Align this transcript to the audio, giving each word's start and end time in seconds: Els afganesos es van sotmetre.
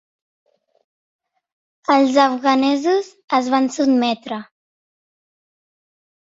Els 1.95 2.17
afganesos 2.23 3.11
es 3.41 3.51
van 3.57 3.69
sotmetre. 3.77 4.41